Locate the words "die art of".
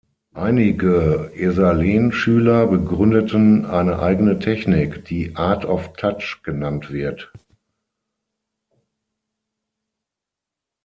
5.05-5.93